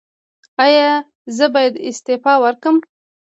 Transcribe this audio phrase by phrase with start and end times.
[0.65, 0.89] ایا
[1.37, 2.75] زه باید استعفا ورکړم؟